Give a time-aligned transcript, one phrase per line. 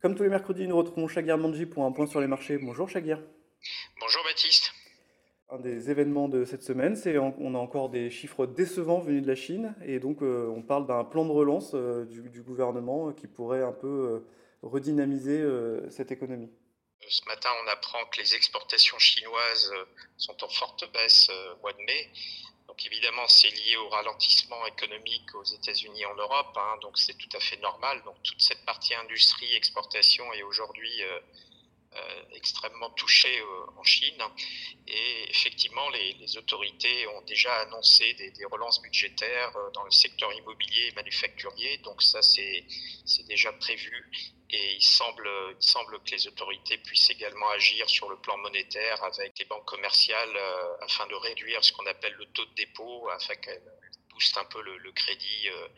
[0.00, 2.56] Comme tous les mercredis, nous retrouvons Shagir Manji pour un point sur les marchés.
[2.56, 3.20] Bonjour Shagir.
[3.98, 4.72] Bonjour Baptiste.
[5.50, 9.26] Un des événements de cette semaine, c'est on a encore des chiffres décevants venus de
[9.26, 13.26] la Chine et donc euh, on parle d'un plan de relance euh, du, gouvernement qui
[13.26, 14.28] pourrait un peu euh,
[14.62, 15.44] redynamiser
[15.90, 16.50] cette économie.
[17.08, 19.72] Ce matin, on apprend que les exportations chinoises
[20.16, 22.12] sont en forte baisse au mois de mai.
[23.08, 27.34] Évidemment, c'est lié au ralentissement économique aux États-Unis et en Europe, hein, donc c'est tout
[27.34, 28.02] à fait normal.
[28.04, 31.18] Donc toute cette partie industrie, exportation est aujourd'hui euh,
[32.34, 34.22] extrêmement touchée euh, en Chine.
[34.86, 40.92] Et effectivement, les, autorités ont déjà annoncé des, relances budgétaires dans le secteur immobilier et
[40.92, 42.64] manufacturier, donc ça c'est
[43.26, 44.10] déjà prévu.
[44.50, 45.28] Et il semble,
[45.60, 49.66] il semble que les autorités puissent également agir sur le plan monétaire avec les banques
[49.66, 53.62] commerciales euh, afin de réduire ce qu'on appelle le taux de dépôt, afin qu'elles
[54.10, 55.68] boostent un peu le, crédit euh,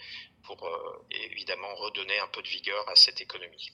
[0.45, 3.73] pour euh, évidemment redonner un peu de vigueur à cette économie.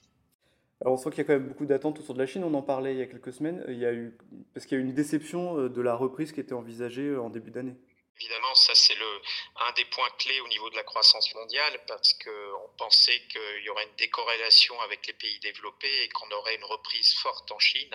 [0.85, 2.45] On sent qu'il y a quand même beaucoup d'attentes autour de la Chine.
[2.45, 3.65] On en parlait il y a quelques semaines.
[3.69, 4.17] Il y a eu,
[4.53, 7.51] parce qu'il y a eu une déception de la reprise qui était envisagée en début
[7.51, 7.77] d'année.
[8.19, 9.21] Évidemment, ça c'est le
[9.61, 13.69] un des points clés au niveau de la croissance mondiale parce qu'on pensait qu'il y
[13.69, 17.95] aurait une décorrélation avec les pays développés et qu'on aurait une reprise forte en Chine.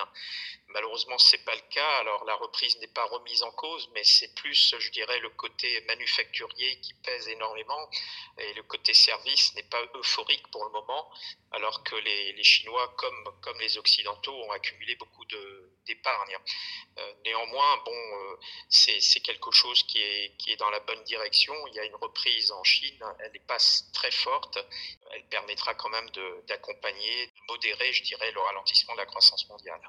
[0.67, 1.97] Malheureusement, c'est pas le cas.
[2.01, 5.81] Alors la reprise n'est pas remise en cause, mais c'est plus, je dirais, le côté
[5.87, 7.89] manufacturier qui pèse énormément
[8.37, 11.11] et le côté service n'est pas euphorique pour le moment,
[11.51, 16.35] alors que les, Chinois, comme comme les Occidentaux, ont accumulé beaucoup de d'épargne.
[16.97, 18.35] Euh, néanmoins, bon, euh,
[18.69, 21.53] c'est quelque chose qui est, qui est dans la bonne direction.
[21.67, 23.57] Il y a une reprise en Chine, elle n'est pas
[23.93, 24.57] très forte.
[25.13, 26.09] Elle permettra quand même
[26.47, 29.81] d'accompagner, de, modérer, je dirais, le ralentissement de la croissance mondiale.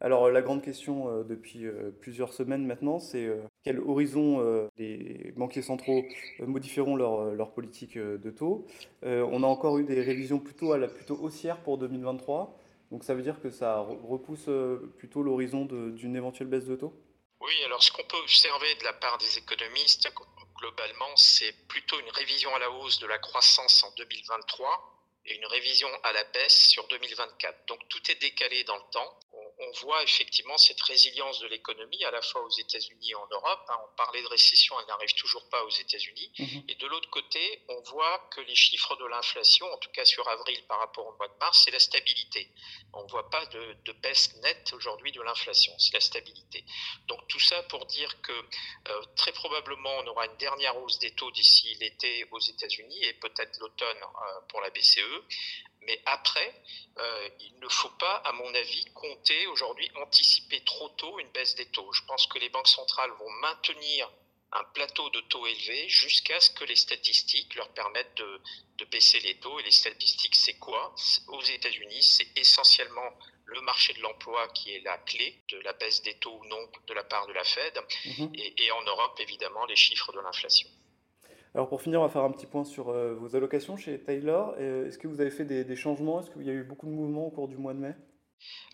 [0.00, 1.66] Alors la grande question euh, depuis
[2.00, 3.28] plusieurs semaines maintenant, c'est
[3.62, 6.04] quel horizon les banquiers centraux
[6.40, 8.66] modifieront leur, leur politique de taux.
[9.02, 12.56] on a encore eu des révisions plutôt, à la, plutôt haussières pour 2023.
[12.90, 16.92] Donc ça veut dire que ça repousse euh, plutôt l'horizon d'une éventuelle baisse de taux?
[17.40, 20.12] Oui, alors ce qu'on peut observer de la part des économistes,
[20.58, 24.68] globalement, c'est plutôt une révision à la hausse de la croissance en 2023
[25.26, 27.66] et une révision à la baisse sur 2024.
[27.68, 29.18] Donc tout est décalé dans le temps
[29.60, 33.60] on voit effectivement cette résilience de l'économie à la fois aux États-Unis et en Europe.
[33.68, 33.76] Hein.
[33.84, 36.32] On parlait de récession, elle n'arrive toujours pas aux États-Unis.
[36.38, 36.64] Mhm.
[36.68, 40.26] Et de l'autre côté, on voit que les chiffres de l'inflation, en tout cas sur
[40.28, 42.50] avril par rapport au mois de mars, c'est la stabilité.
[42.94, 46.64] On ne voit pas de, baisse nette aujourd'hui de l'inflation, c'est la stabilité.
[47.06, 51.10] Donc tout ça pour dire que euh, très probablement on aura une dernière hausse des
[51.10, 55.00] taux d'ici l'été aux États-Unis et peut-être l'automne euh, pour la BCE.
[55.82, 56.62] Mais après,
[56.98, 61.54] euh, il ne faut pas, à mon avis, compter aujourd'hui, anticiper trop tôt une baisse
[61.54, 61.90] des taux.
[61.92, 64.10] Je pense que les banques centrales vont maintenir
[64.52, 68.40] un plateau de taux élevé jusqu'à ce que les statistiques leur permettent de,
[68.78, 69.58] de baisser les taux.
[69.60, 70.94] Et les statistiques, c'est quoi?
[71.28, 76.02] Aux États-Unis, c'est essentiellement le marché de l'emploi qui est la clé de la baisse
[76.02, 77.80] des taux ou non de la part de la Fed.
[78.04, 78.32] Mhm.
[78.34, 80.68] Et, et en Europe, évidemment, les chiffres de l'inflation.
[81.54, 84.54] Alors pour finir, on va faire un petit point sur euh, vos allocations chez Taylor.
[84.58, 86.20] Euh, est-ce que vous avez fait des, changements?
[86.20, 87.94] Est-ce qu'il y a eu beaucoup de mouvements au cours du mois de mai?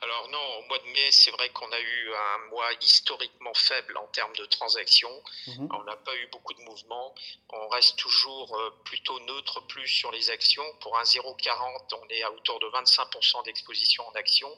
[0.01, 3.97] Alors non, au mois de mai, c'est vrai qu'on a eu un mois historiquement faible
[3.97, 5.23] en termes de transactions.
[5.49, 5.69] Mhm.
[5.73, 7.15] On n'a pas eu beaucoup de mouvements.
[7.49, 10.65] On reste toujours euh, plutôt neutre plus sur les actions.
[10.81, 14.55] Pour un 0,40, on est à autour de 25% d'exposition en actions.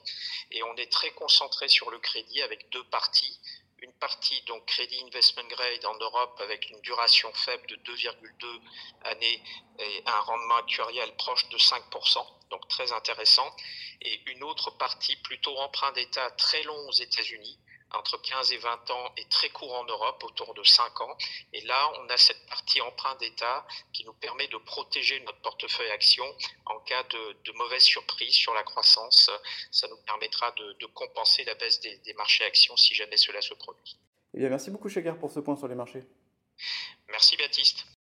[0.51, 3.41] Et on est très concentré sur le crédit avec deux parties
[3.83, 8.61] une partie donc crédit investment grade en Europe avec une duration faible de 2,2
[9.05, 9.43] années
[9.79, 13.55] et un rendement actuariel proche de 5%, donc très intéressant,
[14.03, 17.59] et une autre partie plutôt emprunt d'État très long aux États-Unis
[17.93, 21.17] entre 15 et 20 ans est très court en Europe, autour de 5 ans.
[21.53, 25.91] Et là, on a cette partie emprunt d'État qui nous permet de protéger notre portefeuille
[25.91, 26.25] action
[26.67, 29.31] en cas de, mauvaise surprise sur la croissance.
[29.71, 33.97] Ça nous permettra de, compenser la baisse des, marchés actions si jamais cela se produit.
[34.35, 36.05] Eh bien, merci beaucoup, Chagar, pour ce point sur les marchés.